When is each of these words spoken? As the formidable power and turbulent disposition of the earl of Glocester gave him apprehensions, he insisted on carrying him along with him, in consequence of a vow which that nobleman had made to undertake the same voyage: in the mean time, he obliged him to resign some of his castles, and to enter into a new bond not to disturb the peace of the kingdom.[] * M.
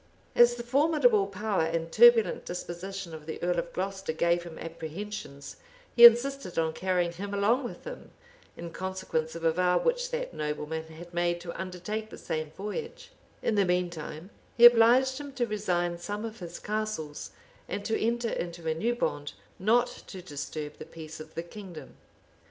As 0.35 0.55
the 0.55 0.63
formidable 0.63 1.27
power 1.27 1.61
and 1.61 1.91
turbulent 1.91 2.43
disposition 2.43 3.13
of 3.13 3.27
the 3.27 3.39
earl 3.43 3.59
of 3.59 3.71
Glocester 3.71 4.13
gave 4.13 4.41
him 4.41 4.57
apprehensions, 4.57 5.57
he 5.95 6.05
insisted 6.05 6.57
on 6.57 6.73
carrying 6.73 7.11
him 7.11 7.35
along 7.35 7.63
with 7.65 7.83
him, 7.83 8.09
in 8.57 8.71
consequence 8.71 9.35
of 9.35 9.43
a 9.43 9.51
vow 9.51 9.77
which 9.77 10.09
that 10.09 10.33
nobleman 10.33 10.87
had 10.87 11.13
made 11.13 11.39
to 11.41 11.53
undertake 11.55 12.09
the 12.09 12.17
same 12.17 12.49
voyage: 12.57 13.11
in 13.43 13.53
the 13.53 13.63
mean 13.63 13.91
time, 13.91 14.31
he 14.57 14.65
obliged 14.65 15.19
him 15.19 15.33
to 15.33 15.45
resign 15.45 15.99
some 15.99 16.25
of 16.25 16.39
his 16.39 16.57
castles, 16.57 17.29
and 17.69 17.85
to 17.85 17.99
enter 18.03 18.29
into 18.31 18.67
a 18.67 18.73
new 18.73 18.95
bond 18.95 19.33
not 19.59 19.85
to 20.07 20.23
disturb 20.23 20.79
the 20.79 20.83
peace 20.85 21.19
of 21.19 21.35
the 21.35 21.43
kingdom.[] 21.43 21.89
* 21.89 21.89
M. 21.89 21.97